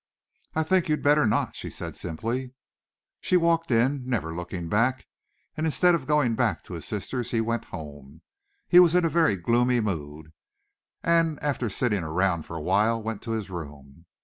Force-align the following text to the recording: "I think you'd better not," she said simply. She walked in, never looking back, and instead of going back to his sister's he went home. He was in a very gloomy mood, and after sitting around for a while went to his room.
"I 0.55 0.63
think 0.63 0.89
you'd 0.89 1.03
better 1.03 1.27
not," 1.27 1.55
she 1.55 1.69
said 1.69 1.95
simply. 1.95 2.55
She 3.19 3.37
walked 3.37 3.69
in, 3.69 4.01
never 4.03 4.33
looking 4.33 4.67
back, 4.67 5.05
and 5.55 5.67
instead 5.67 5.93
of 5.93 6.07
going 6.07 6.33
back 6.33 6.63
to 6.63 6.73
his 6.73 6.85
sister's 6.85 7.29
he 7.29 7.39
went 7.39 7.65
home. 7.65 8.23
He 8.67 8.79
was 8.79 8.95
in 8.95 9.05
a 9.05 9.09
very 9.09 9.35
gloomy 9.35 9.79
mood, 9.79 10.33
and 11.03 11.37
after 11.43 11.69
sitting 11.69 12.01
around 12.03 12.47
for 12.47 12.55
a 12.55 12.61
while 12.63 12.99
went 12.99 13.21
to 13.21 13.31
his 13.33 13.51
room. 13.51 14.07